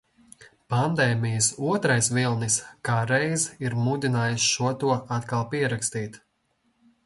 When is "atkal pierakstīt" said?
5.19-6.23